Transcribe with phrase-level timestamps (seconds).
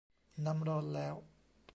[0.45, 1.15] น้ำร้อนแล้ว